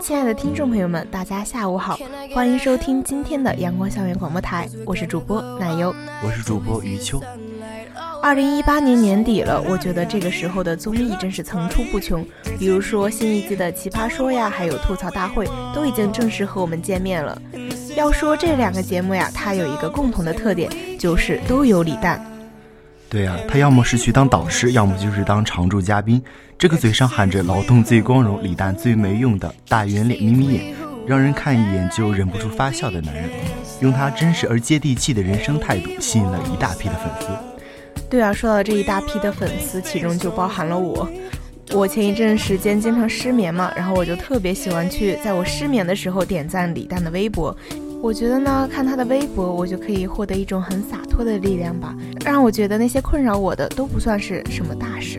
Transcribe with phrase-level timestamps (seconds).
[0.00, 1.98] 亲爱的听众朋友们，大家下午好，
[2.34, 7.22] 欢迎收听今天的阳光校园广播台，我是主播奶油，我是主播余秋。
[8.22, 12.26] 二零一八年年底了，我觉得这个时候的综艺真是层出不穷，
[12.58, 17.40] 比如说新一季的《奇葩说》呀，还有吐槽大会，都已经正式和我们见面了。
[17.96, 22.29] 要说这两个节目呀，它有一个共同的特点，就是都有李诞。
[23.10, 26.22] 对呀，他要么是去当导师，要么就是当常驻嘉宾。
[26.56, 30.74] 这个嘴上喊着“劳动最光荣，李诞最没用”的大圆脸、眯眯眼，
[31.08, 33.24] 让人看一眼就忍不住发笑的男人，
[33.80, 37.26] 用他真实而接地气的人生态度，吸引了一大批的粉丝。
[38.08, 41.08] 对啊，说到这一大批的粉丝，其中就包含了我。
[41.72, 47.56] 我前一阵时间经常失眠嘛，然后我就特别喜欢去在我失眠的时候点赞李诞的微博。
[48.02, 55.18] 我觉得呢，看他的微博，我就可以获得一种很洒脱的力量吧，让我觉得那些困扰我的都不算是什么大事。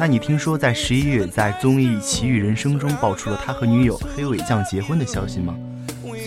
[0.00, 5.54] 那你听说在十一月在综艺《奇遇人生》中爆出了他和女友黑尾酱结婚的消息吗？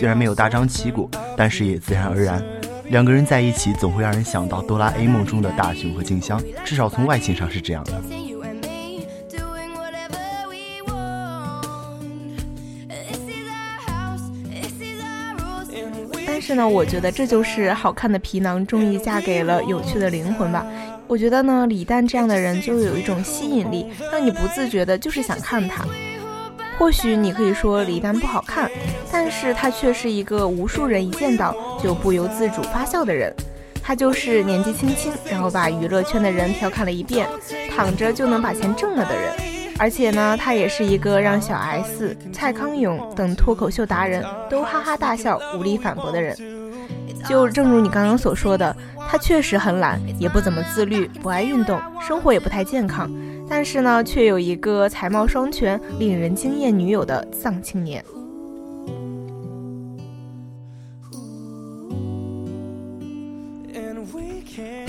[0.02, 2.42] 虽然没有大张旗鼓，但是也自然而然，
[2.88, 7.92] 两个人在一起总会让人想到哆啦 A 梦中的大雄和静香，至少从外形上是这样的。
[16.26, 20.66] 但是呢，我觉得这就是好看的皮囊终于嫁给了有趣的灵魂吧。
[21.06, 25.84] 我觉得呢，李诞这样的人就有一种吸引力，让你不自觉的就是想看他。
[26.82, 28.68] 或许你可以说李诞不好看，
[29.12, 33.32] 但是他却是一个无数人一见到就不由自主发笑的人。
[33.80, 37.28] 他就是年纪轻轻，然后把娱乐圈的人调侃了一遍，
[37.70, 39.32] 躺着就能把钱挣了的人。
[39.78, 46.36] 而且呢，他也是一个让小 S、蔡康永等脱口秀达人都哈哈大笑、无力反驳的人。
[47.28, 48.76] 就正如你刚刚所说的，
[49.08, 53.08] 他确实很懒，也不怎么自律，不爱运动，生活也不太健康。
[53.54, 58.02] 但是呢，却有一个才貌双全、令人惊艳女友的丧青年。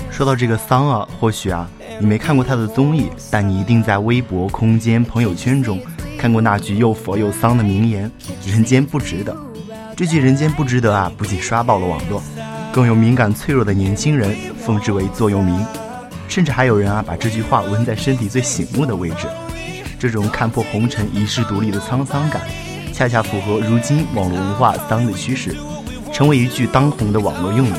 [0.09, 1.69] 说到这个丧啊，或许啊。
[1.99, 5.77] 你没看过他的综艺，但你一定在微博、空间、朋友圈中
[6.17, 8.09] 看过那句又佛又丧的名言
[8.47, 9.35] ：“人间不值得。”
[9.93, 12.23] 这句“人间不值得”啊，不仅刷爆了网络，
[12.71, 15.53] 更有敏感脆弱的年轻人奉之为座右铭，
[16.33, 19.27] 甚至还有人啊把这句话纹在身体最醒目的位置。
[19.99, 22.41] 这种看破红尘、遗世独立的沧桑感，
[22.91, 25.55] 恰恰符合如今网络文化丧的趋势，
[26.11, 27.73] 成为一句当红的网络用语。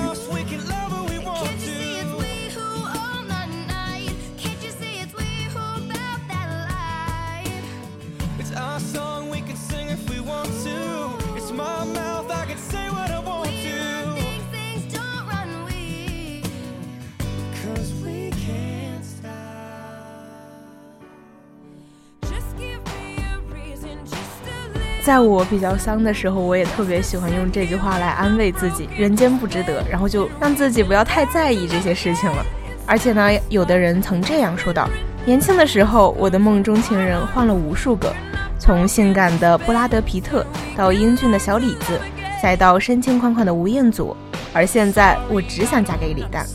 [25.05, 32.43] 在我比较丧的时候，我也特别喜欢用这句话来安慰自己：人间不值得，然后就让自己不要太在意这些事情了。
[32.87, 34.89] 而且呢，有的人曾这样说道：
[35.27, 38.11] 年轻的时候，我的梦中情人换了无数个，
[38.59, 40.43] 从性感的布拉德皮特
[40.75, 42.01] 到英俊的小李子，
[42.43, 44.17] 再到深情款款的吴彦祖，
[44.55, 46.47] 而现在我只想嫁给李诞。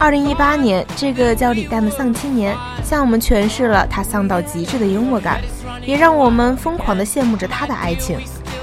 [0.00, 2.56] 二零一八年，这个叫李诞的丧青年。
[2.84, 5.40] 向我们诠释了他丧到极致的幽默感，
[5.84, 8.18] 也让我们疯狂地羡慕着他的爱情。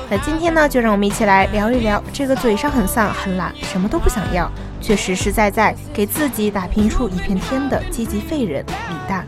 [0.09, 4.49] 那今天呢，就让我们一起来聊一聊这个嘴上很丧、很懒、什么都不想要，
[4.81, 9.27] 却实实在在给自己打拼出一片天的积极废人李诞。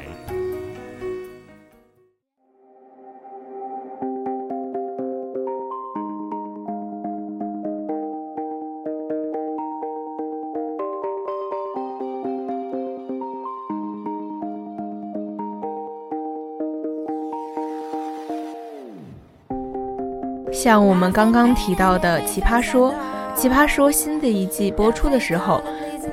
[20.63, 22.93] 像我们刚刚提到的《奇葩说》，
[23.35, 25.59] 《奇葩说》新的一季播出的时候，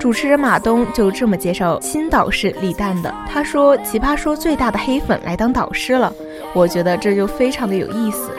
[0.00, 3.15] 主持人马东就这么介绍新导师李诞的。
[3.31, 6.11] 他说：“奇葩说最大的黑粉来当导师了。”
[6.55, 8.31] 我觉得这就非常的有意思。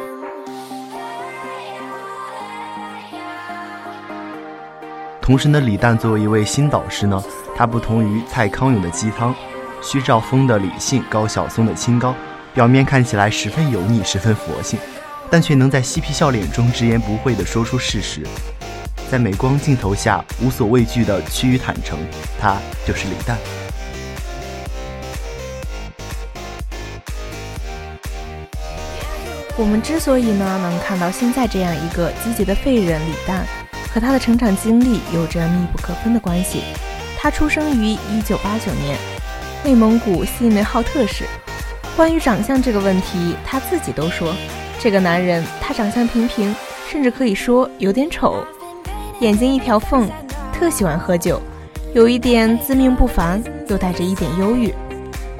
[5.21, 7.23] 同时呢，李诞作为一位新导师呢，
[7.55, 9.31] 他不同于蔡康永的鸡汤，
[9.79, 12.15] 徐兆丰的理性，高晓松的清高，
[12.55, 14.79] 表面看起来十分油腻，十分佛性。
[15.31, 18.25] 但却能在嬉皮笑脸中直言不讳地说出事实，
[19.11, 21.99] 在镁光镜头下无所畏惧地趋于坦诚，
[22.39, 23.37] 他就是李诞。
[29.55, 33.45] 我们之所以呢能看到现在这样一个积极的废人李诞，
[33.93, 36.63] 和他的成长经历有着密不可分的关系。
[37.17, 38.97] 他出生于一九八九年，
[39.63, 41.25] 内蒙古锡林浩特市。
[41.97, 44.33] 关于长相这个问题，他自己都说。
[44.81, 46.55] 这个男人，他长相平平，
[46.89, 48.45] 甚至可以说有点丑，
[49.19, 50.09] 眼睛一条缝，
[50.53, 51.41] 特喜欢喝酒，
[51.93, 54.73] 有一点自命不凡，又带着一点忧郁。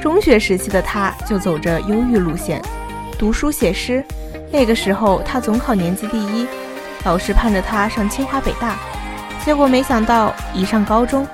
[0.02, 2.62] 中学时期的他就走着忧郁路线，
[3.18, 4.04] 读书写诗。
[4.52, 6.46] 那个时候他总考年级第一，
[7.06, 8.76] 老师盼着他上清华北大，
[9.46, 11.26] 结果没想到一上高中，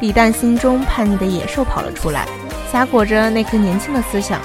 [0.00, 2.28] 李诞心中叛逆的野兽跑了出来，
[2.70, 4.38] 夹裹着那颗年轻的思想，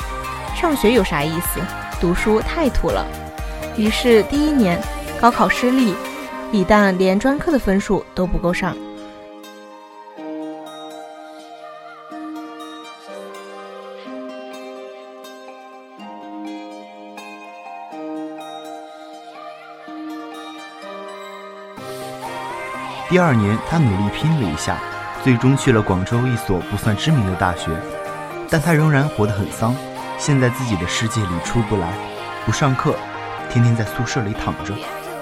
[0.56, 1.60] 上学有啥意思？
[2.00, 3.06] 读书太土了，
[3.76, 4.82] 于是第一年
[5.20, 5.94] 高考失利，
[6.52, 8.76] 李诞连专科的分数都不够上。
[23.10, 24.78] 第二年，他努力拼了一下，
[25.24, 27.72] 最终去了广州一所不算知名的大学，
[28.50, 29.76] 但他仍然活得很丧。
[30.20, 31.94] 陷在自己的世界里出不来，
[32.46, 32.94] 不上课，
[33.50, 34.76] 天天在宿舍里躺着，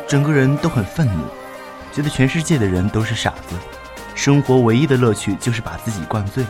[0.07, 1.23] 整个人都很愤怒，
[1.93, 3.55] 觉得全世界的人都是傻子，
[4.15, 6.43] 生活唯一的乐趣就是把自己灌醉。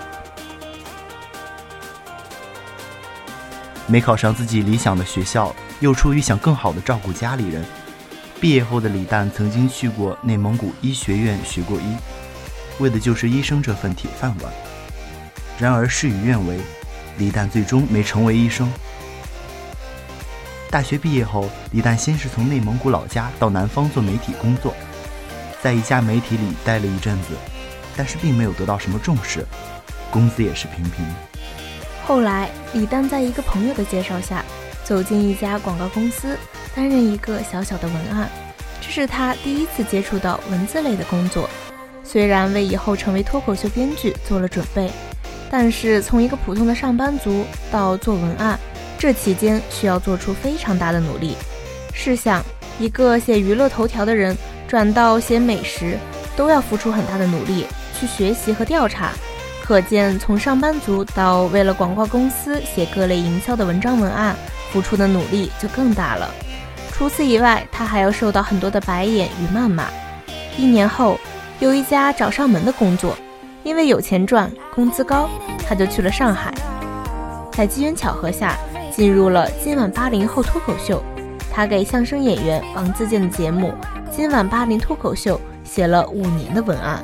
[3.86, 7.66] 没考上自己理想的学校，又出于想更好的照顾家里人，
[8.40, 11.98] 毕业后的李诞曾经去过内蒙古医学院学过医，
[12.80, 14.54] 为的就是医生这份铁饭碗。
[15.60, 16.58] 然而事与愿违。
[17.18, 18.72] 李诞最终没成为医生。
[20.70, 24.74] 大学毕业后，李诞先是从内蒙古老家到南方做媒体工作，
[25.62, 27.30] 在一家媒体里待了一阵子，
[27.96, 29.46] 但是并没有得到什么重视，
[30.12, 31.06] 工资也是平平。
[32.06, 34.44] 后来，李诞在一个朋友的介绍下，
[34.84, 36.38] 走进一家广告公司，
[36.76, 38.30] 担任一个小小的文案，
[38.82, 41.50] 这是他第一次接触到文字类的工作，
[42.04, 44.92] 虽然为以后成为脱口秀编剧做了准备。
[45.50, 48.60] 但是从一个普通的上班族到做文案，
[48.98, 51.36] 这期间需要做出非常大的努力。
[51.94, 52.44] 试想，
[52.80, 54.36] 一个写娱乐头条的人
[54.68, 55.98] 转到写美食，
[56.36, 57.66] 都要付出很大的努力
[57.98, 59.12] 去学习和调查，
[59.64, 64.36] 可见从上班族到为了广告公司写各类营销的文章文案，
[64.72, 66.30] 付出的努力就更大了。
[66.92, 69.86] 除此以外，他还要受到很多的白眼与谩骂。
[70.58, 71.20] 一年后，
[71.60, 73.18] 有一家找上门的工作。
[73.68, 75.28] 因为有钱赚，工资高，
[75.68, 76.54] 他就去了上海。
[77.52, 78.58] 在机缘巧合下，
[78.96, 81.04] 进入了今晚八零后脱口秀。
[81.52, 83.74] 他给相声演员王自健的节目
[84.16, 85.38] 《今晚八零脱口秀》
[85.70, 87.04] 写了五年的文案。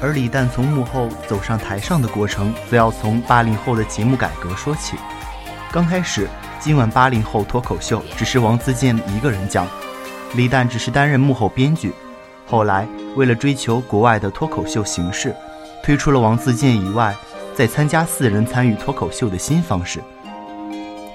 [0.00, 4.96] 而李诞从幕后走上台上的过程，则要从八零后的节目改革说起。
[5.72, 6.26] 刚开始，
[6.60, 9.66] 《今晚八零后脱口秀》只是王自健一个人讲。
[10.36, 11.90] 李诞只是担任幕后编剧，
[12.46, 15.34] 后来为了追求国外的脱口秀形式，
[15.82, 17.16] 推出了王自健以外
[17.54, 19.98] 再参加四人参与脱口秀的新方式。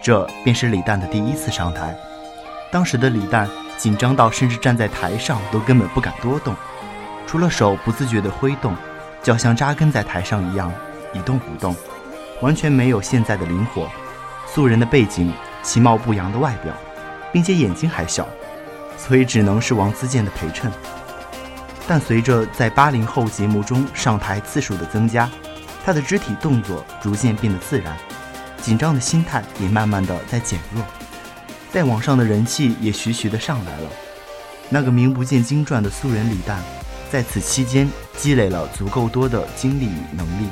[0.02, 1.96] 这便是李诞的第一次上台。
[2.72, 3.48] 当时的李诞
[3.78, 6.56] 紧张到甚至站在台上都根本不敢多动，
[7.28, 8.76] 除了手不自觉地挥动，
[9.22, 10.74] 脚像扎根在台上一样
[11.14, 11.76] 一动不动，
[12.42, 13.88] 完全没有现在的灵活。
[14.48, 16.74] 素人的背景，其貌不扬的外表，
[17.32, 18.28] 并且眼睛还小。
[19.08, 20.72] 所以只能是王自健的陪衬，
[21.88, 25.30] 但随着在八零后节目中上台次数的增加，
[25.84, 27.98] 他的肢体动作逐渐变得自然，
[28.62, 30.84] 紧张的心态也慢慢的在减弱，
[31.74, 33.90] 在网上的人气也徐徐的上来了。
[34.70, 36.62] 那个名不见经传的素人李诞，
[37.12, 40.48] 在此期间积累了足够多的经历与能力，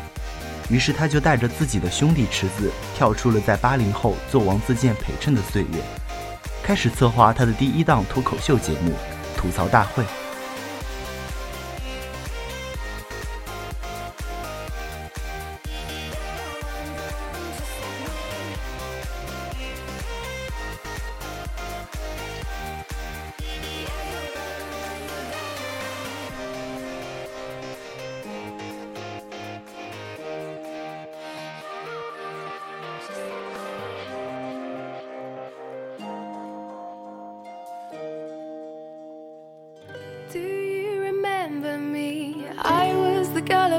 [0.70, 5.80] 于是他就带着自己的兄弟池子，跳出了在八零后做王自健陪衬的岁月，
[6.70, 8.92] 开始策划他的第一档脱口秀节目
[9.36, 10.04] 《吐槽大会》。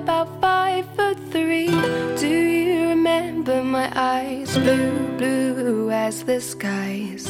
[0.01, 1.69] About five foot three.
[2.19, 7.25] Do you remember my eyes, blue, blue as the skies?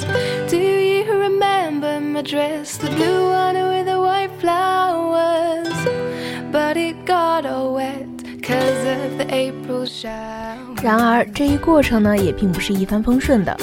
[0.48, 5.74] Do you remember my dress, the blue one with the white flowers?
[6.52, 8.06] But it got all wet
[8.42, 10.80] cause of the April shower.
[10.82, 13.56] 然而这一过程呢，也并不是一帆风顺的。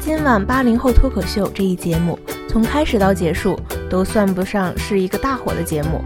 [0.00, 3.58] 今晚八零后脱口秀这一节目，从开始到结束。
[3.90, 6.04] 都算不上是一个大火的节目。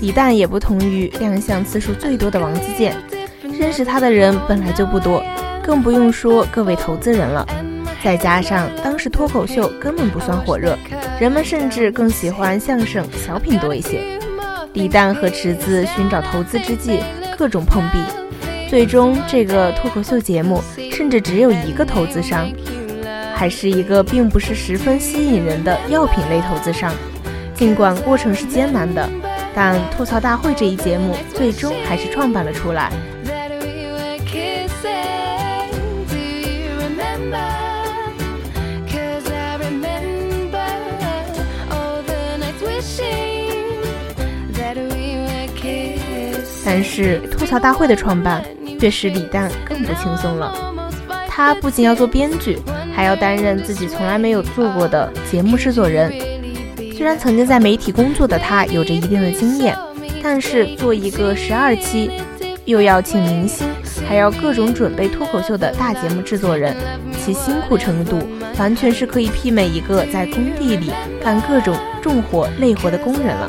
[0.00, 2.96] 李诞也不同于亮相次数最多的王自健，
[3.58, 5.22] 认识他的人本来就不多，
[5.62, 7.46] 更不用说各位投资人了。
[8.02, 10.78] 再加上当时脱口秀根本不算火热，
[11.18, 14.00] 人们甚至更喜欢相声、小品多一些。
[14.72, 17.00] 李诞和池子寻找投资之际，
[17.36, 17.98] 各种碰壁，
[18.70, 20.62] 最终这个脱口秀节目
[20.92, 22.48] 甚至只有一个投资商。
[23.34, 26.92] 还是一个并不是十分吸引人的药品类投资商，
[27.54, 29.08] 尽管过程是艰难的，
[29.60, 32.92] 但吐槽大会这一节目最终还是创办了出来。
[46.64, 48.44] 但是吐槽大会的创办
[48.78, 50.54] 却使李诞更不轻松了，
[51.26, 52.60] 他不仅要做编剧。
[52.94, 56.12] 还要担任自己从来没有做过的节目制作人。
[56.98, 59.72] 虽然曾经在媒体工作的他有着一定的经验，
[60.20, 62.10] 但是做一个十二期，
[62.64, 63.68] 又要请明星，
[64.08, 66.76] 还要各种准备脱口秀的大节目制作人，
[67.24, 68.28] 其辛苦程度
[68.58, 70.90] 完全是可以媲美一个在工地里
[71.22, 73.48] 干各种重活累活的工人了。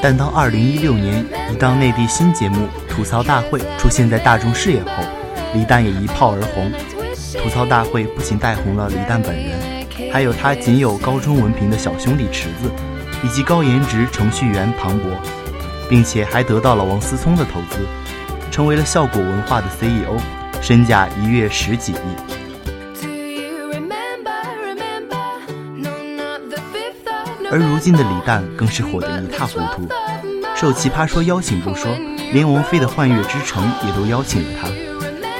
[0.00, 5.02] 但当二零一六年一档内地新节目《吐槽大会》出现在大众视野后，
[5.54, 6.70] 李诞也一炮而红。
[7.42, 9.58] 吐槽大会不仅带红了李诞本人，
[10.12, 12.70] 还有他仅有高中文凭的小兄弟池子，
[13.24, 15.10] 以及高颜值程序员庞博，
[15.88, 17.78] 并且还得到了王思聪的投资，
[18.50, 20.16] 成为了效果文化的 CEO，
[20.60, 21.96] 身价一跃十几亿。
[27.50, 29.88] 而如今的李诞更是火得一塌糊涂，
[30.56, 31.92] 受《奇葩说》邀请不说，
[32.32, 34.68] 连王菲的《幻乐之城》也都邀请了他，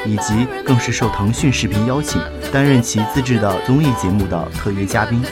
[0.06, 2.20] 以及更是受腾讯视频邀请，
[2.52, 5.22] 担任其自制的综艺节目的特约嘉宾。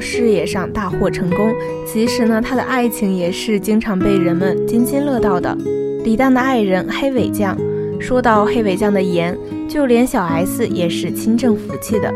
[0.00, 1.52] 事业上大获成功，
[1.86, 5.56] 其实呢，他的爱情也是经常被人们津津乐道的。
[6.04, 7.56] 李诞的爱人黑尾酱，
[8.00, 9.36] 说到黑尾酱的颜，
[9.68, 12.12] 就连小 S 也是亲政服气的。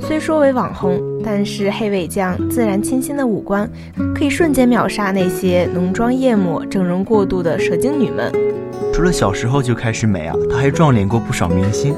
[0.00, 3.68] 虽说为网红，但是黑尾酱自然清新的五官，
[4.14, 8.30] 可以瞬间秒杀那些浓妆艳抹、整容过度的蛇精女们。
[8.92, 11.94] 除了小时候就开始美啊，她还撞脸过不少明星。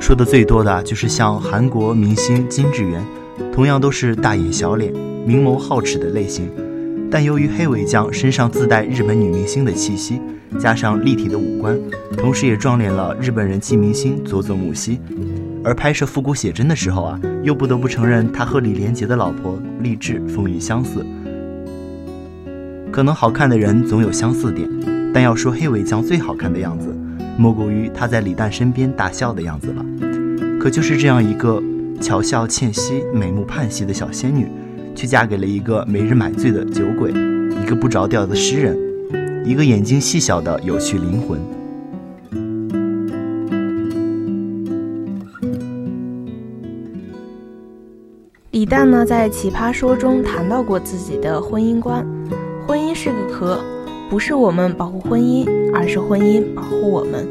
[0.00, 3.04] 说的最多的就是像韩国明星金智媛，
[3.52, 4.92] 同样都是大眼小脸、
[5.26, 6.50] 明眸皓齿的类型。
[7.10, 10.20] 但由于黑尾酱身上自带日本女明星的气息，
[10.58, 11.78] 加上立体的五官，
[12.16, 15.00] 同时也撞脸了日本人气明星佐佐木希。
[15.64, 21.04] 而拍摄复古写真的时候啊，又不得不承认他和李连杰的老婆励志风云相似。
[22.92, 24.68] 可能好看的人总有相似点，
[25.12, 26.94] 但要说黑尾酱最好看的样子，
[27.36, 29.84] 莫过于她在李诞身边大笑的样子了。
[30.60, 31.62] 可就是这样一个
[32.00, 34.46] 巧笑倩兮、美目盼兮的小仙女，
[34.94, 38.78] 却嫁给了一个没人买醉的酒鬼，一个不着调的诗人，
[39.44, 41.38] 一个眼睛细小的有趣灵魂。
[48.52, 52.06] 李诞呢，在《奇葩说》中谈到过自己的婚姻观：
[52.66, 53.60] 婚姻是个壳，
[54.08, 57.26] 不是我们保护婚姻，而是婚姻保护我们。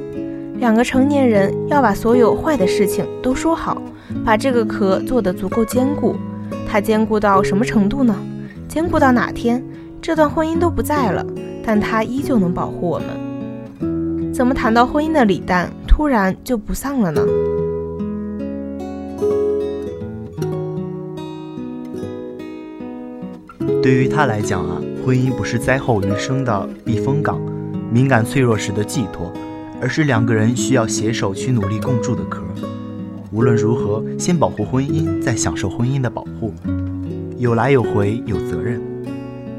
[0.60, 3.82] 两个成年人要把所有坏的事情都说好，
[4.26, 6.16] 把这个壳做得足够坚固。
[6.68, 8.16] 它坚固到什么程度呢？
[8.68, 9.64] 坚固到哪天
[10.02, 11.26] 这段婚姻都不在了，
[11.64, 14.34] 但它依旧能保护我们。
[14.34, 17.22] 怎么谈到婚姻的李诞突然就不丧了呢？
[23.82, 27.40] 对于他来讲啊，婚姻不是灾后余生的避风港，
[27.90, 29.32] 敏感脆弱时的寄托，
[29.82, 32.44] 而是两个人需要携手去努力共筑的壳。
[33.32, 36.54] 无论如何，先保护婚姻，再享受婚姻的保护，
[37.38, 38.82] 有来有回，有责任。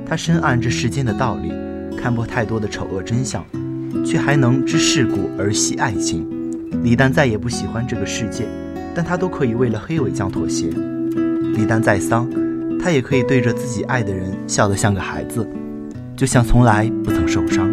[0.07, 1.53] 他深谙这世间的道理，
[1.97, 3.45] 看破太多的丑恶真相，
[4.05, 6.27] 却还能知世故而惜爱情。
[6.83, 8.47] 李诞再也不喜欢这个世界，
[8.95, 10.69] 但他都可以为了黑尾酱妥协。
[11.55, 12.29] 李诞再丧。
[12.81, 15.45] 他也可以对着自己爱的人笑得像个孩子，
[16.17, 17.69] 就像从来不曾受伤。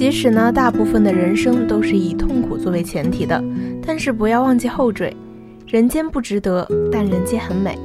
[0.00, 3.38] 即使呢，大部分的人生都是以痛苦作为前提的，
[3.86, 5.14] 但是不要忘记后缀。
[5.66, 7.76] 人间不值得，但人间很美。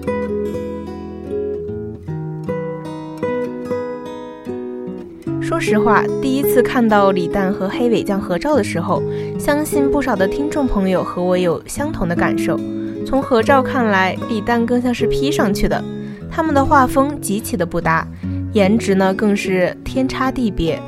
[5.42, 9.04] 说实话，第一次看到李诞和黑尾酱合照的时候，
[9.38, 12.58] 相信不少的听众朋友和我有相同的感受。
[13.06, 15.84] 从合照看来，李诞更像是 P 上去的，
[16.32, 18.08] 他们的画风极其的不搭，
[18.54, 20.82] 颜值呢更是天差地别。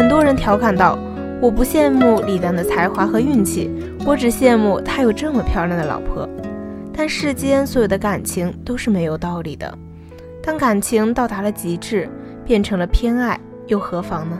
[0.00, 0.98] 很多人调侃道
[1.42, 3.70] ：“我不羡慕李诞的才华和运气，
[4.06, 6.26] 我只羡慕他有这么漂亮的老婆。”
[6.90, 9.76] 但世间所有的感情都是没有道理的。
[10.42, 12.08] 当感情到达了极致，
[12.46, 14.38] 变成了偏爱，又何妨呢？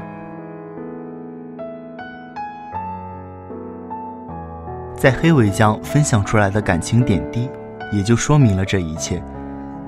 [4.97, 7.51] 在黑尾酱分享出来的感情点滴，
[7.93, 9.23] 也就说明了这一切。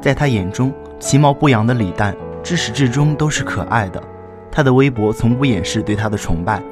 [0.03, 4.03] 在他眼中，其貌不扬的李诞至始至终都是可爱的。
[4.53, 6.63] 他的微博从不掩饰对他的崇拜，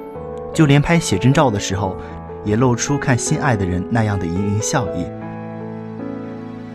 [0.53, 1.97] 就连拍写真照的时候，
[2.45, 5.07] 也露出看心爱的人那样的盈盈笑意。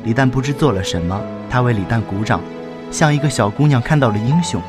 [0.04, 2.42] 李诞不知做了什么，他为李诞鼓掌，
[2.90, 4.60] 像一个小姑娘看到了英雄。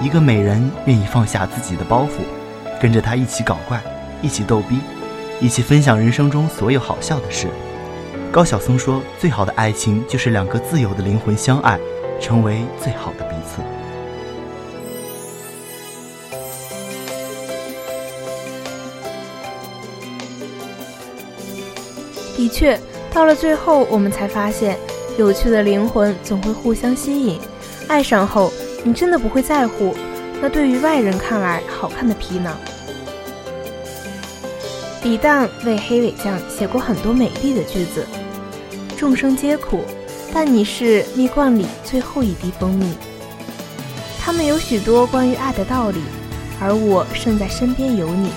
[0.00, 2.20] 一个美人愿意放下自己的包袱，
[2.80, 3.80] 跟着他一起搞怪。
[4.22, 4.78] 一起逗逼，
[5.42, 7.48] 一起分享人生中所有好笑的事。
[8.32, 11.78] 高晓松说：“最好的爱情就是两个自由的灵魂相爱，
[12.18, 13.60] 成为最好的彼此。”
[22.36, 22.78] 的确，
[23.12, 24.76] 到了最后，我们才发现，
[25.16, 27.40] 有趣的灵魂总会互相吸引。
[27.88, 28.52] 爱上后，
[28.84, 29.96] 你真的不会在乎
[30.42, 32.54] 那对于外人看来好看的皮囊。
[35.02, 38.04] 李诞为黑尾酱写过很多美丽的句子。
[38.96, 39.80] 众生皆苦，
[40.34, 42.94] 但你是蜜罐里最后一滴蜂蜜。
[44.20, 46.00] 他们有许多关于爱的道理，
[46.60, 48.30] 而我胜在身边有你。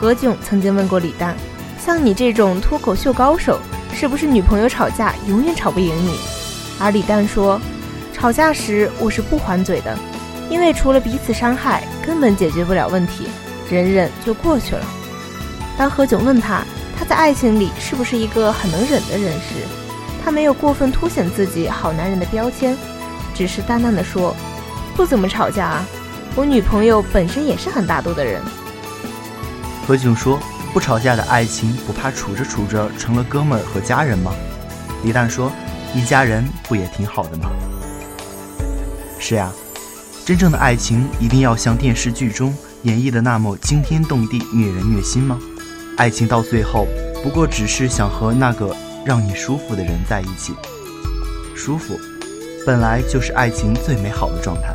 [0.00, 1.36] 何炅曾经问过李诞
[1.88, 3.58] ：“像你这种脱口秀高手，
[3.94, 6.18] 是不是女朋友吵架永远吵不赢你？”
[6.78, 7.58] 而李诞说
[8.12, 9.98] ：“吵架时我是不还嘴的，
[10.50, 13.26] 因为除了彼此伤害，根本解决不了问题。”
[13.72, 14.84] 忍忍就过去了。
[15.78, 16.62] 当何炅问他
[16.98, 19.54] 他在爱情里是不是一个很能忍的人时，
[20.22, 22.76] 他没有过分凸显自己好男人的标签，
[23.34, 24.36] 只是淡淡的说
[24.94, 25.86] ：“不怎么吵架啊，
[26.36, 28.42] 我女朋友本身也是很大度的人。”
[29.88, 30.38] 何炅说
[30.78, 34.32] ：“不吵架的爱情，不怕处着处着成了哥们儿和家人吗？”
[35.02, 35.50] 李诞说
[35.92, 37.50] ：“一家人不也挺好的吗？”
[39.18, 39.50] 是呀，
[40.24, 42.54] 真正的爱情一定要像电视剧中。
[42.84, 45.36] 演绎的那么惊天动地、虐人虐心吗？
[45.96, 46.86] 爱情到最后，
[47.24, 48.72] 不过只是想和那个
[49.04, 50.54] 让你舒服的人在一起。
[51.56, 51.98] 舒服，
[52.64, 54.72] 本来就是爱情最美好的状态。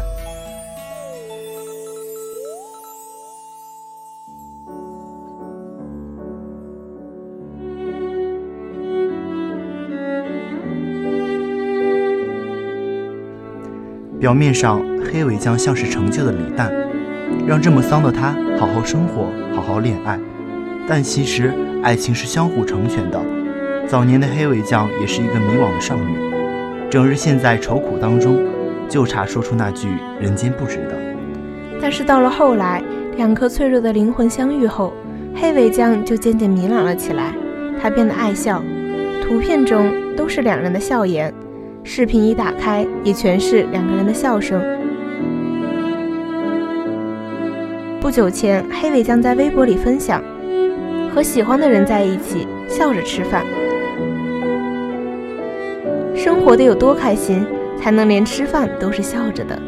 [14.23, 16.71] 表面上，黑尾酱像是成就的李诞。
[17.45, 20.17] 让这么丧的他好好生活，好好恋爱，
[20.87, 23.19] 但其实爱情是相互成全的。
[23.85, 26.17] 早年的黑尾酱也是一个迷惘的少女，
[26.89, 28.39] 整日陷在愁苦当中，
[28.87, 29.89] 就差说出那句
[30.21, 30.95] “人间不值得”。
[31.81, 32.81] 但是到了后来，
[33.17, 34.93] 两颗脆弱的灵魂相遇后，
[35.35, 37.33] 黑尾酱就渐渐明朗了起来。
[37.81, 38.63] 她变得爱笑，
[39.21, 41.33] 图片中都是两人的笑颜，
[41.85, 44.61] 视频一打开也全是两个人的笑声。
[47.99, 50.23] 不久前，黑尾酱在微博里分享，
[51.13, 53.45] 和喜欢的人在一起，笑着吃饭，
[56.15, 57.45] 生活得有多开心，
[57.77, 59.59] 才能连吃饭都是笑着的。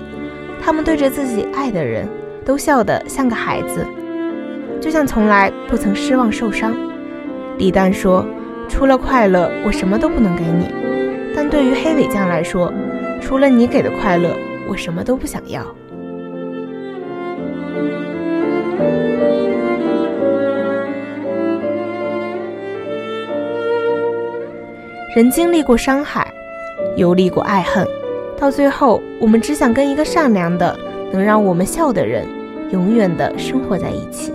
[0.61, 2.07] 他们对着自己爱的人，
[2.45, 3.85] 都笑得像个孩子，
[4.79, 6.73] 就像从来不曾失望受伤。
[7.57, 8.25] 李诞说
[8.67, 10.73] ：“除了快乐，我什么都不能给你。”
[11.35, 12.71] 但对于黑尾酱来说，
[13.21, 14.33] 除了你给的快乐，
[14.69, 15.61] 我什么都不想要。
[25.13, 26.33] 人经历过伤害，
[26.95, 27.85] 游历过爱恨，
[28.37, 30.77] 到最后，我们只想跟一个善良的、
[31.11, 32.25] 能让我们笑的人，
[32.71, 34.31] 永远的生活在一起。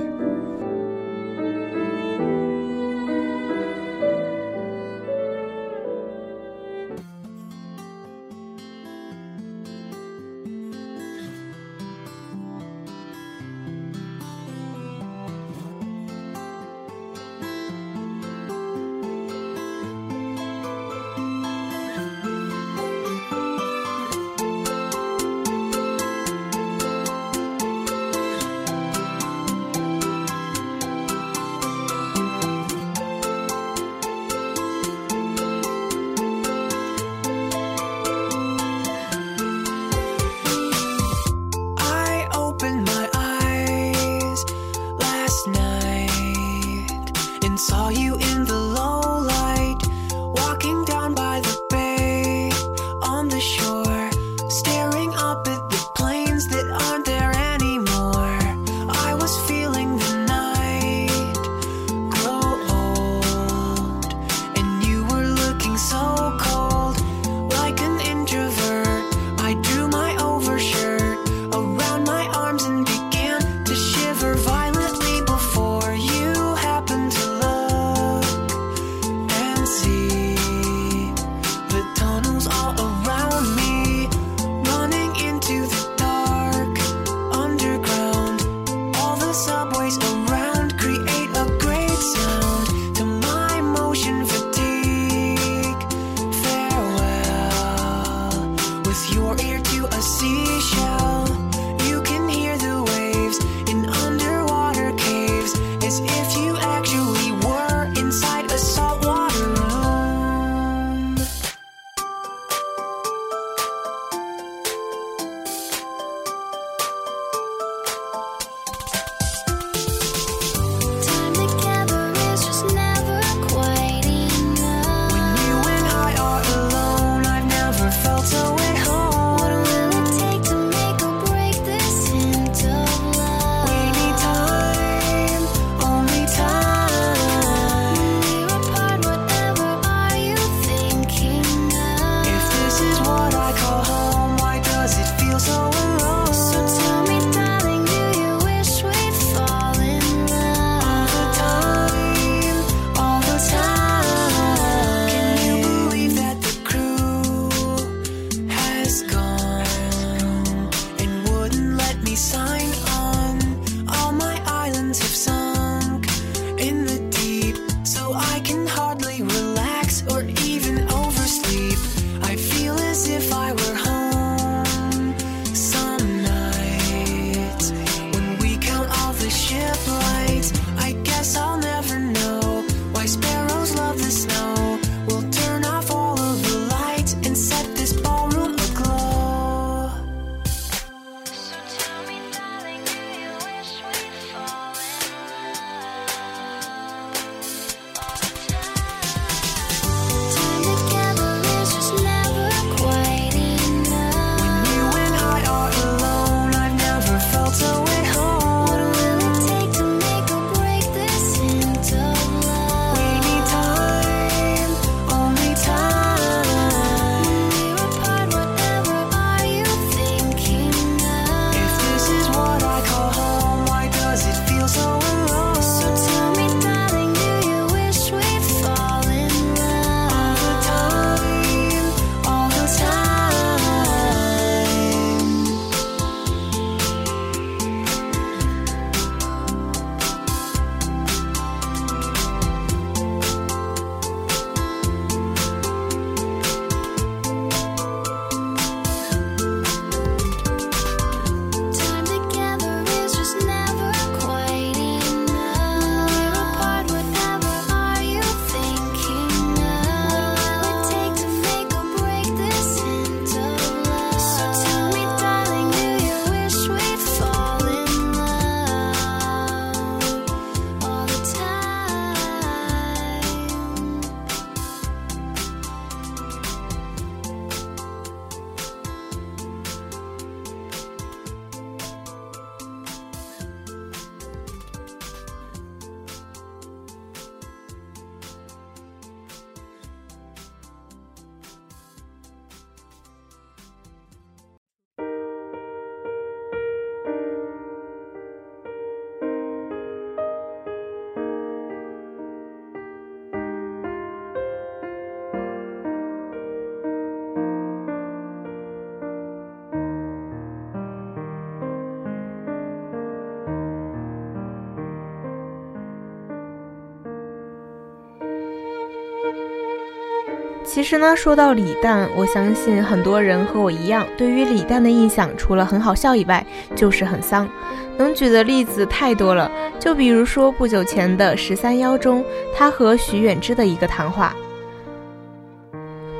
[320.90, 327.48] 实呢，说到李诞，我相信很多人和我一样，对于李诞的印象，除了很好笑以外，就是很丧。
[327.96, 329.48] 能举的例子太多了，
[329.78, 334.34] 就比如说不久前的《十三邀》中，他和徐远之的一个谈话。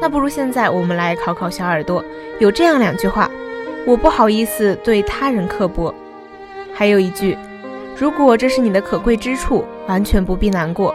[0.00, 2.04] 那不如现在我们来考考小耳朵，
[2.38, 3.28] 有这样两句话：
[3.84, 5.92] 我不好意思对他人刻薄。
[6.72, 7.36] 还有一句：
[7.96, 10.94] 如果这是你的可贵之处，完全不必难过。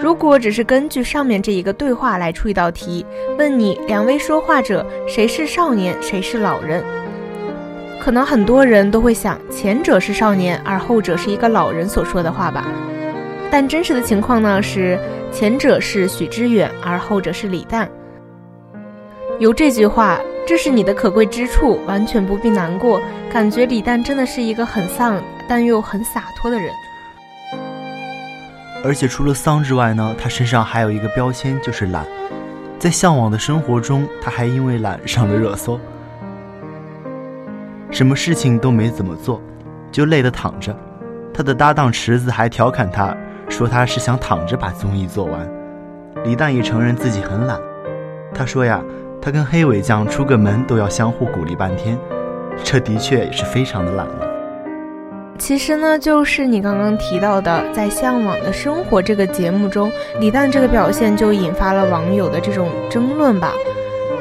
[0.00, 3.04] 如果只是根据上面这一个对话来出一道题，
[3.38, 6.84] 问你两位说话者谁是少年，谁是老人，
[8.00, 12.66] 可能很多人都会想前者是少年，而后者是一个老人所说的话吧。
[13.50, 14.98] 但真实的情况呢是
[15.32, 17.88] 前者是许知远，而后者是李诞。
[19.38, 23.00] 由这句话，这是你的可贵之处，完全不必难过。
[23.32, 26.70] 感觉李诞真的是一个很丧，但又很洒脱的人。
[28.84, 32.04] 而且除了丧之外呢，他身上还有一个标签，就是懒。
[32.78, 35.80] 在向往的生活中，他还因为懒上了热搜。
[37.90, 39.40] 什么事情都没怎么做，
[39.90, 40.76] 就累得躺着。
[41.32, 43.16] 他的搭档池子还调侃他
[43.48, 45.48] 说他是想躺着把综艺做完。
[46.24, 47.58] 李诞也承认自己很懒，
[48.34, 48.82] 他说呀，
[49.20, 51.98] 他跟黑尾酱出个门都要相互鼓励半天，
[52.62, 54.33] 这的确也是非常的懒了。
[55.36, 63.52] 其实呢，就是你刚刚提到的，在《向往的生活》这个节目中，李诞这个表现就引发了网友的这种争论吧。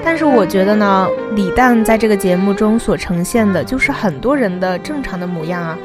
[0.03, 5.77] 但是我觉得呢，李诞在这个节目中所呈现的就是很多人的正常的模样啊。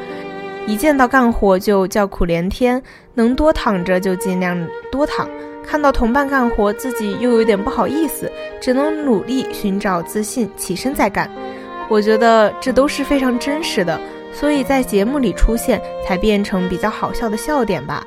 [0.66, 2.82] 一见到干活就叫苦连天，
[3.14, 4.58] 能多躺着就尽量
[4.90, 5.28] 多躺。
[5.64, 11.30] 看到同伴干活，自己又有点不好意思，只能努力寻找自信，起身再干。
[11.88, 13.98] 我觉得这都是非常真实的。
[14.38, 18.06] 所以在节目里出现，才变成比较好笑的笑点吧。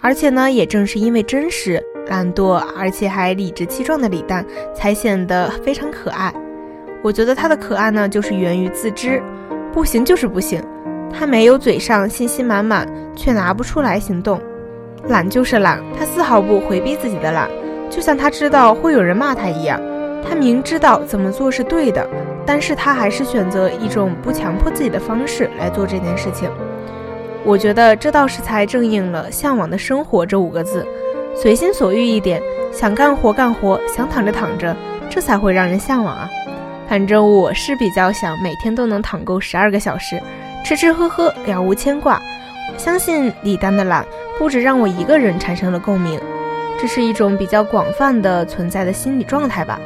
[0.00, 6.32] 而且呢，也正是因为真实、懒惰，而且还理直气壮的李诞，才显得非常可爱。
[7.02, 9.22] 我觉得他的可爱呢，就是源于自知，
[9.74, 10.62] 不行就是不行。
[11.12, 14.40] 他没有嘴上信心满满，却拿不出来行动。
[15.08, 17.50] 懒就是懒，他丝毫不回避自己的懒，
[17.90, 19.78] 就像他知道会有人骂他一样。
[20.26, 22.08] 他明知道怎么做是对的，
[22.46, 26.48] 但是他还是选择一种不强迫自己的方式来做这件事情。
[27.44, 30.86] 我觉得这倒是才正应了“向往的生活”这五个字，
[31.34, 32.40] 随心所欲一点，
[32.72, 34.76] 想干活干活，想躺着躺着，
[35.10, 36.28] 这才会让人向往啊。
[36.88, 40.20] 反正我是比较想每天都能躺够十二个小时，
[40.64, 42.20] 吃吃喝喝，了无牵挂。
[42.76, 44.04] 相信李丹的懒，
[44.38, 46.20] 不止让我一个人产生了共鸣，
[46.80, 49.80] 这是一种比较广泛的存在的心理状态吧。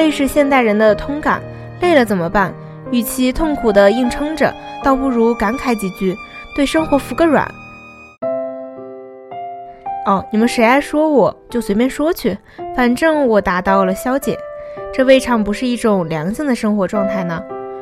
[0.00, 1.42] 累是现代人的通感，
[1.82, 2.54] 累了怎么办？
[2.90, 4.50] 与其痛苦的硬撑着，
[4.82, 6.16] 倒不如感慨几句，
[6.56, 7.46] 对生活服个软。
[10.06, 12.38] 哦，你们谁爱说我就随便说去，
[12.74, 14.38] 反正我达到了消解，
[14.90, 17.38] 这未尝不是一种良性的生活状态呢。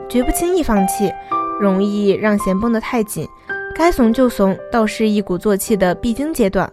[0.09, 1.15] 绝不轻易放弃，
[1.61, 3.29] 容易让弦绷得太紧，
[3.77, 6.69] 该怂就怂，倒是一鼓作气的必经阶段。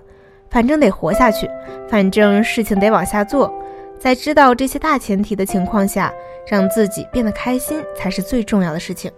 [0.50, 1.48] 反正得活下去，
[1.88, 3.54] 反正事情得往下做。
[4.00, 6.14] 在知道这些大前提的情况下，
[6.48, 9.12] 让自己变得开心才是最重要的事情。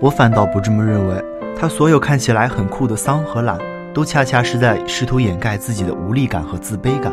[0.00, 3.58] 我反倒不这么认为，他所有看起来很酷的丧和懒，
[3.92, 7.12] 都恰恰是在试图掩盖自己的无力感和自卑感，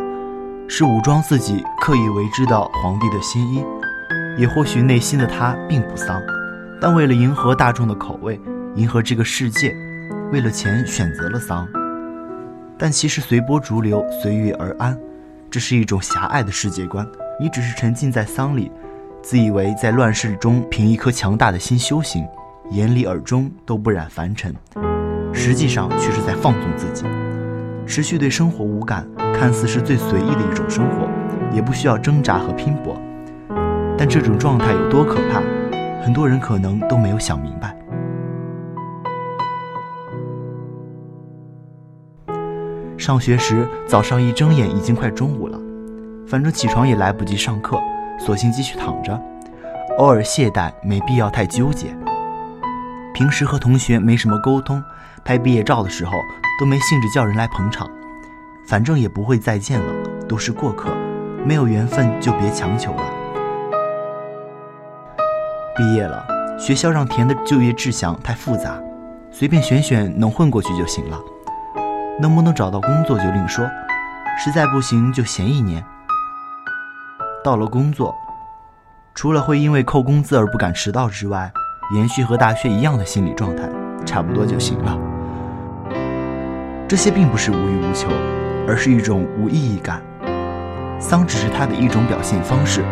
[0.70, 3.66] 是武装自己刻意为之的皇帝的新衣。
[4.38, 6.22] 也或许内心的他并不丧。
[6.80, 8.40] 但为了迎合大众的口味，
[8.76, 9.76] 迎合这个世界，
[10.32, 11.68] 为了钱选择了丧。
[12.78, 14.96] 但其实随波逐流，随遇而安，
[15.50, 17.08] 这是一种狭隘的世界观。
[17.40, 18.72] 你只是沉浸在丧里，
[19.24, 22.24] 自以为在乱世中凭一颗强大的心修行，
[22.70, 24.54] 眼里耳中都不染凡尘，
[25.34, 27.06] 实际上却是在放纵自己，
[27.88, 31.10] 持续对生活无感，看似是最随意的一种生活，
[31.52, 32.96] 也不需要挣扎和拼搏。
[33.98, 35.42] 但这种状态有多可怕？
[36.02, 37.76] 很多人可能都没有想明白。
[42.98, 45.58] 上学时，早上一睁眼已经快中午了，
[46.28, 47.80] 反正起床也来不及上课，
[48.20, 49.18] 索性继续躺着。
[49.98, 51.88] 偶尔懈怠，没必要太纠结。
[53.14, 54.84] 平时和同学没什么沟通，
[55.24, 56.12] 拍毕业照的时候
[56.60, 57.90] 都没兴致叫人来捧场。
[58.68, 59.94] 反正也不会再见了，
[60.28, 60.90] 都是过客，
[61.46, 63.17] 没有缘分就别强求了。
[65.78, 66.26] 毕业了，
[66.58, 68.82] 学校让填的就业志向太复杂，
[69.30, 71.20] 随便选选能混过去就行了。
[72.20, 73.64] 能不能找到工作就另说，
[74.44, 75.86] 实在不行就闲一年。
[77.44, 78.16] 到了工作，
[79.14, 81.52] 除了会因为扣工资而不敢迟到之外，
[81.94, 83.70] 延续和大学一样的心理状态，
[84.04, 84.98] 差不多就行了。
[86.88, 88.10] 这些并不是无欲无求，
[88.68, 90.02] 而是一种无意义感。
[91.00, 92.84] 丧只是他的一种表现方式。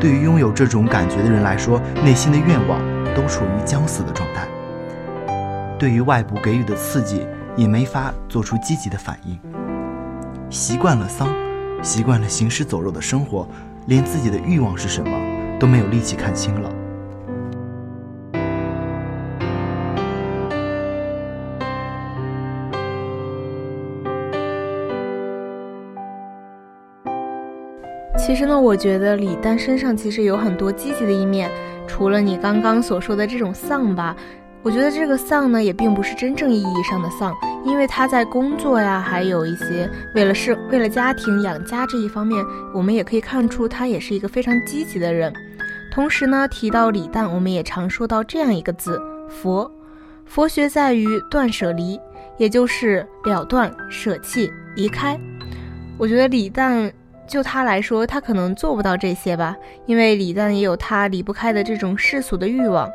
[0.00, 2.80] 对于拥有这种感觉的人来说，内心的愿望
[3.14, 4.48] 都处于将死的状态。
[5.78, 9.38] 对于外部给予的刺激，也没法做出积极的反应。
[10.48, 11.28] 习惯了丧，
[11.82, 13.46] 习惯了行尸走肉的生活，
[13.86, 15.10] 连自己的欲望是什么
[15.58, 16.70] 都没有力气看清了。
[28.22, 31.50] 其实呢，我觉得李诞身上其实有很多积极的一面，
[31.88, 34.14] 除了你刚刚所说的这种丧吧，
[34.62, 42.44] 我觉得这个丧呢也并不是真正意义上的丧，因为他在工作呀，还有一些为了是为了家庭养家这一方面，
[42.74, 45.32] 我们也可以看出他也是一个非常积极的人。
[45.90, 49.68] 同时呢，提到李诞，我们也常说到这样一个字“佛”，
[50.24, 51.98] 佛学在于断舍离，
[52.38, 55.18] 也就是了断、舍弃、离开。
[55.98, 56.92] 我觉得李诞。
[57.30, 59.56] 就他来说，他可能做不到这些吧，
[59.86, 62.90] 因为李诞也有他离不开的这种世俗的欲望。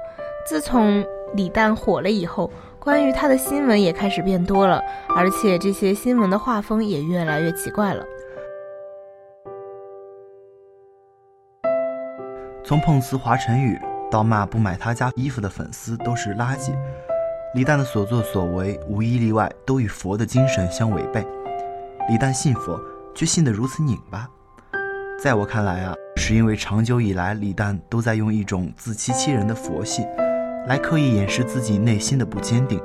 [0.46, 1.02] 自从
[1.36, 4.84] 李诞火了以后，关于他的新闻也开始变多了，
[5.16, 8.04] 而且这些新闻的画风也越来越奇怪了。
[12.66, 13.80] 从碰瓷华晨宇
[14.12, 16.74] 到骂不买他家衣服的粉丝都是垃圾，
[17.54, 21.26] 李诞的所作所为无一例外都与佛的精神相违背。
[22.10, 22.78] 李诞信佛。
[23.16, 24.28] 却信得如此拧巴，
[25.18, 30.06] 在我看来啊，是因为长久以来李诞都在用一种自欺欺人的佛系，
[30.68, 32.78] 来刻意掩饰自己内心的不坚定。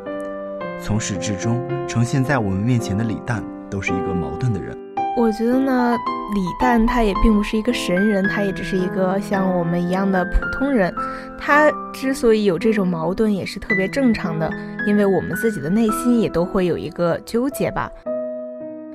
[0.80, 4.72] 从始至终呈现在我们面前的李诞，都是一个矛盾的人。
[5.16, 5.96] 我觉得呢，
[6.32, 10.94] 李诞他也并不是一个神人，他也只是一个像我们一样的普通人。
[11.36, 14.48] 他之所以有这种矛盾，也是特别正常的，
[14.86, 17.90] 因为我们自己的内心也都会有一个纠结吧。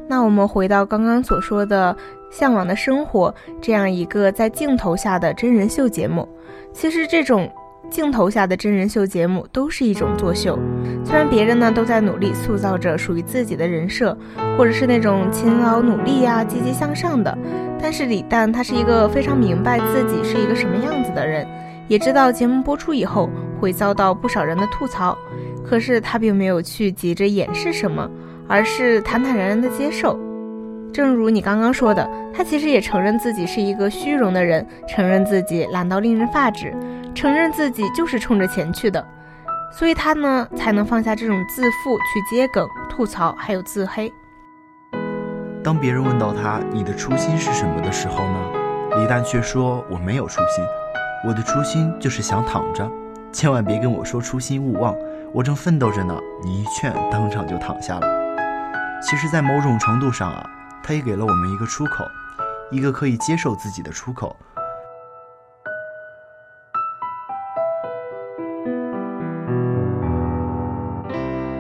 [0.08, 1.96] 那我们回到刚刚所说的
[2.36, 3.32] 《向往的生活》
[3.62, 6.28] 这样一个在镜头下的真人秀节目，
[6.72, 7.52] 其实这种
[7.90, 10.58] 镜头下的真人秀节目都是一种作秀。
[11.04, 14.16] 虽然别人呢都在努力塑造着属于自己的人设，
[14.58, 17.36] 或者是那种勤劳努力呀、积极向上的，
[17.82, 21.48] 但是李诞他是一个非常明白自己是一个什么样子的人，
[21.88, 23.30] 也知道节目播出以后
[23.60, 25.18] 会遭到不少人的吐槽，
[25.64, 28.10] 可是他并没有去急着掩饰什么。
[28.48, 30.20] 而是坦坦然然的接受，
[30.94, 36.74] 正如你刚刚说的，他其实也承认自己是一个虚荣的人，承认自己懒到令人发指，
[37.14, 39.06] 承认自己就是冲着钱去的，
[39.72, 44.12] 所以他呢才能放下这种自负去接梗、吐槽，还有自黑。
[45.64, 48.40] 当别人问到他你的初心是什么的时候呢，
[48.98, 50.64] 李诞却说我没有初心，
[51.28, 52.88] 我的初心就是想躺着，
[53.32, 54.96] 千万别跟我说初心勿忘，
[55.34, 58.15] 我正奋斗着呢，你一劝当场就躺下了。
[59.08, 60.50] 其实，在某种程度上啊，
[60.82, 62.04] 他也给了我们一个出口，
[62.72, 64.36] 一个可以接受自己的出口。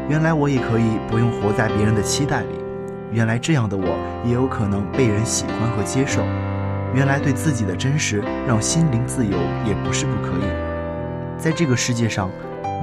[0.09, 2.59] 原来我也可以不用活在别人的期待里，
[3.11, 6.23] 原来这样的我也有可能被人喜欢和接受。
[6.95, 10.49] 原来对自己的真实让心灵自由也不是不可以。
[11.37, 12.27] 在这个世界上，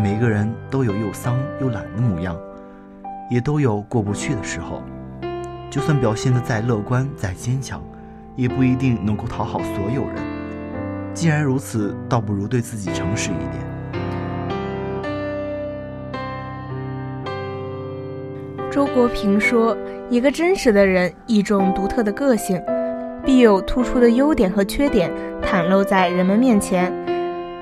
[0.00, 2.36] 每个人都有又丧又懒的模样。
[3.32, 4.82] 也都有过不去的时候，
[5.70, 7.82] 就算表现的再乐观、再坚强，
[8.36, 10.16] 也不一定能够讨好所有人。
[11.14, 13.64] 既然如此，倒不如对自己诚实一点。
[18.70, 19.74] 周国平说
[20.10, 22.62] ：“一个真实的人，一种独特的个性，
[23.24, 25.10] 必有突出的优点和缺点
[25.42, 26.92] 袒露在人们面前，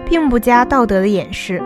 [0.04, 1.62] 并不加道德的掩饰，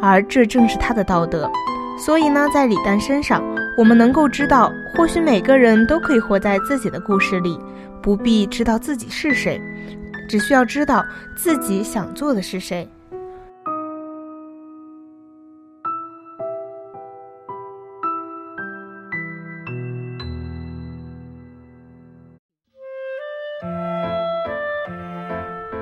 [0.00, 1.50] 而这正是他的道德。”
[1.98, 3.42] 所以呢，在李诞身上，
[3.76, 7.58] 我们能够知道，或许每个人都可以活在自己的故事里，
[8.00, 9.60] 不必知道自己是谁，
[10.28, 11.04] 只需要知道
[11.36, 12.88] 自己想做的是谁。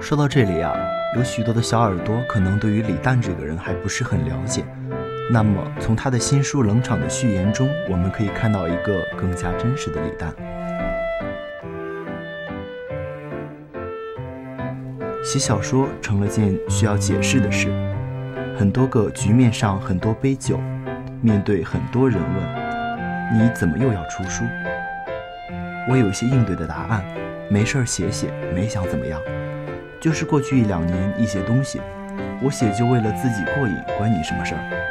[0.01, 0.73] 说到这里啊，
[1.17, 4.64] 有许多的小耳朵可能对于李诞这个人还不是很了解。
[5.29, 10.33] 那么，从他的新书冷场的序言中，我们可以看到一个更加真实的李诞。
[15.24, 17.68] 写小说成了件需要解释的事，
[18.57, 20.61] 很多个局面上，很多杯酒，
[21.20, 24.45] 面对很多人问：“你怎么又要出书？”
[25.91, 27.05] 我有一些应对的答案，
[27.51, 29.20] 没事儿写写，没想怎么样。
[30.01, 31.81] 就是过去一两年一些东西，
[32.41, 34.86] 我写就为了自己过瘾，关你什么事儿？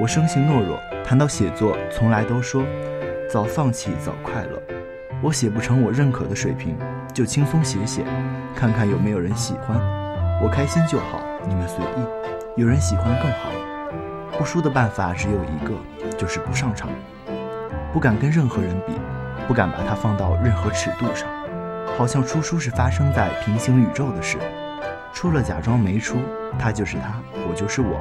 [0.00, 2.64] 我生性懦弱，谈到写作，从来都说
[3.28, 4.62] 早放弃早快乐。
[5.20, 6.78] 我写不成我认可的水平，
[7.12, 8.04] 就轻松写写，
[8.54, 9.76] 看看有没有人喜欢，
[10.40, 13.50] 我开心就好，你们随意，有人喜欢更好。
[14.38, 15.74] 不输的办法只有一个，
[16.16, 16.88] 就是不上场，
[17.92, 18.92] 不敢跟任何人比，
[19.48, 21.28] 不敢把它放到任何尺度上，
[21.96, 24.38] 好像出书是发生在平行宇宙的事，
[25.12, 26.18] 出了假装没出，
[26.56, 27.98] 他就是他，我就是我，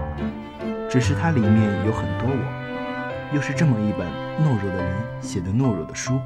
[0.90, 4.08] 只是它里面有很多我，又是这么一本
[4.46, 6.20] 懦弱的人写的懦弱的书。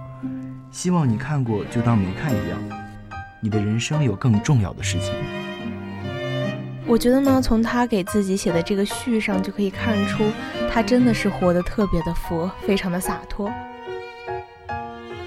[0.69, 2.57] 希望你看过就当没看一样。
[3.39, 5.11] 你的人生有更重要的事情。
[6.85, 10.23] 我觉得呢，从他给自己写的这个序上就可以看出，
[10.71, 13.51] 他真的是活得特别的佛，非常的洒脱。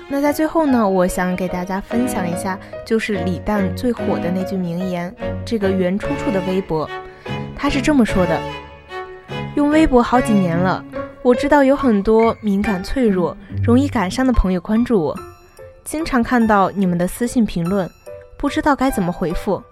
[0.08, 2.56] 那在最后呢，我想给大家分享一下，
[2.86, 5.12] 就是李诞最火的那句名言，
[5.44, 6.88] 这个原出处的微博，
[7.56, 8.40] 他是这么说的：
[9.54, 10.84] 用微博好几年了，
[11.22, 15.16] 我知道有很多敏感、脆弱、容易感伤的朋友关注我。
[15.84, 17.88] 经常看到你们的私信评论，
[18.36, 19.62] 不知道该怎么回复。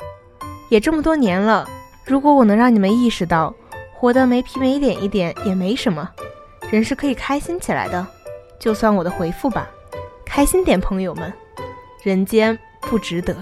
[0.68, 1.68] 也这么多年了，
[2.04, 3.52] 如果我能让你们意识到，
[3.92, 6.08] 活得没皮没脸一点也没什么，
[6.70, 8.06] 人是可以开心起来的，
[8.60, 9.68] 就算我的回复吧。
[10.24, 11.32] 开心点，朋友们，
[12.04, 13.34] 人间不值得。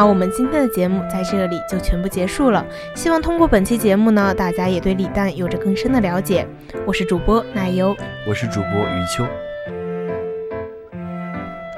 [0.00, 2.64] 那我们今天的节目在这里就全部结束了。
[2.94, 6.48] 希望通过本期节目呢，大家也对李诞有着更深的了解。
[6.86, 7.94] 我是主播奶油，
[8.26, 9.26] 我是主播余秋。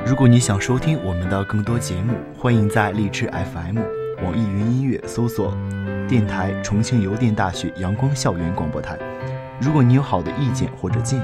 [0.07, 3.79] 如果你想收听我们的更多节目，欢迎在荔枝 FM、
[4.23, 5.53] 网易云音乐搜索
[6.09, 8.97] “电台重庆邮电大学阳光校园广播台”。
[9.61, 11.23] 如果你有好的意见或者建议，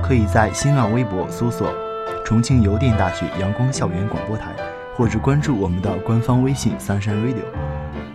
[0.00, 1.74] 可以在新浪微博搜索
[2.24, 4.54] “重庆邮电大学阳光校园广播台”。
[4.96, 7.44] 或者关注我们的官方微信 “Sunshine Radio”，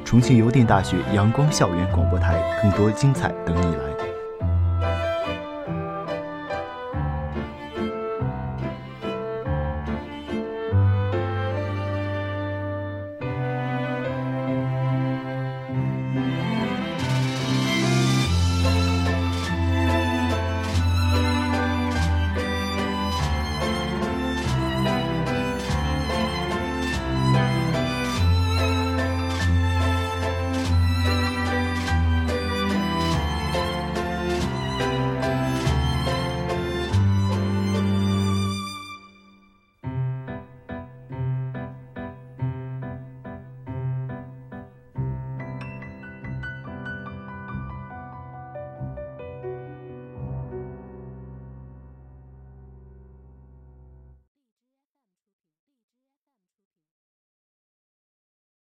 [0.04, 3.91] 重庆邮电大学阳光校园广播台，更多精彩等你来。